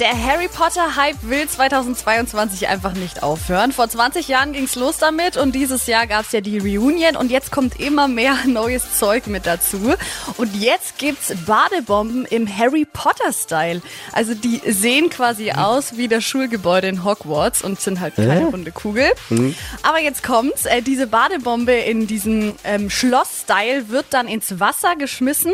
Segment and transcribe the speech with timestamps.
[0.00, 3.72] Der Harry Potter Hype will 2022 einfach nicht aufhören.
[3.72, 7.52] Vor 20 Jahren ging's los damit und dieses Jahr gab's ja die Reunion und jetzt
[7.52, 9.94] kommt immer mehr neues Zeug mit dazu.
[10.38, 13.82] Und jetzt gibt's Badebomben im Harry Potter Style.
[14.12, 18.72] Also die sehen quasi aus wie das Schulgebäude in Hogwarts und sind halt keine runde
[18.72, 19.06] Kugel.
[19.82, 25.52] Aber jetzt kommt's, äh, diese Badebombe in diesem ähm, Schloss-Style wird dann ins Wasser geschmissen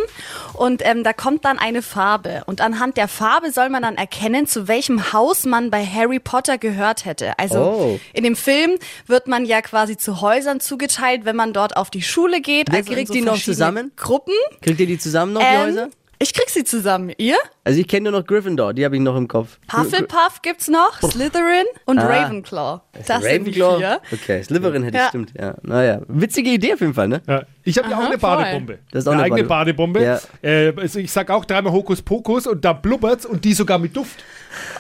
[0.55, 2.45] und ähm, da kommt dann eine Farbe.
[2.47, 6.59] Und anhand der Farbe soll man dann erkennen, zu welchem Haus man bei Harry Potter
[6.59, 7.39] gehört hätte.
[7.39, 8.01] Also Oh.
[8.13, 8.73] in dem Film
[9.07, 12.71] wird man ja quasi zu Häusern zugeteilt, wenn man dort auf die Schule geht.
[12.73, 13.93] Also kriegt so die noch zusammen?
[13.97, 14.35] Gruppen.
[14.63, 15.89] Kriegt ihr die zusammen noch, die Ähm, Häuser?
[16.19, 17.13] Ich krieg sie zusammen.
[17.19, 17.37] Ihr?
[17.65, 19.59] Also ich kenne nur noch Gryffindor, die habe ich noch im Kopf.
[19.73, 22.07] Hufflepuff gibt's noch, Slytherin und Ah.
[22.07, 22.81] Ravenclaw.
[23.07, 23.79] Das sind die Ravenclaw?
[23.79, 24.01] vier.
[24.13, 25.03] Okay, Slytherin hätte Ja.
[25.05, 25.55] ich stimmt, ja.
[25.63, 27.21] Naja, witzige Idee auf jeden Fall, ne?
[27.29, 28.37] Ja, ich habe ja auch eine voll.
[28.37, 28.79] Badebombe.
[28.91, 30.03] Das ist auch eine eine eigene Bade- Badebombe.
[30.03, 30.21] Ja.
[30.43, 34.25] Äh, also ich sag auch dreimal Hokuspokus und da blubbert's und die sogar mit Duft.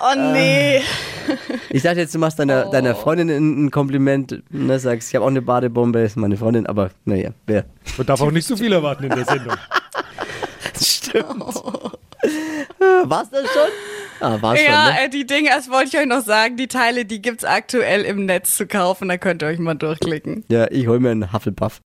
[0.00, 0.80] Oh nee.
[1.70, 2.70] Ich dachte jetzt, du machst deiner, Oh.
[2.70, 6.88] deiner Freundin ein, Kompliment, ne, sagst, ich habe auch eine Badebombe, ist meine Freundin, aber
[7.04, 7.66] naja, wer?
[7.98, 9.54] Man darf auch nicht zu viel erwarten in der Sendung.
[10.80, 11.54] Stimmt.
[13.04, 13.68] War's das schon?
[14.20, 15.00] Ah, war's Ja, schon, ne?
[15.04, 18.26] äh, die Dinge, das wollte ich euch noch sagen, die Teile, die gibt's aktuell im
[18.26, 20.44] Netz zu kaufen, da könnt ihr euch mal durchklicken.
[20.48, 21.74] Ja, ich hol mir einen Hufflepuff.